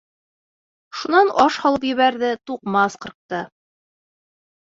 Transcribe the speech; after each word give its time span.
Шунан 1.01 1.27
аш 1.43 1.57
һалып 1.65 1.85
ебәрҙе, 1.89 2.31
туҡмас 2.51 2.97
ҡырҡты. 3.05 3.43